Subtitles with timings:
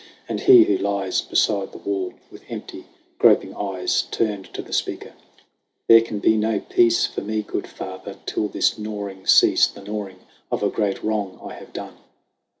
[0.27, 2.85] And he who lies Beside the wall, with empty,
[3.19, 5.13] groping eyes Turned to the speaker:
[5.87, 10.17] "There can be no peace For me, good Father, till this gnawing cease The gnawing
[10.51, 11.97] of a great wrong I have done."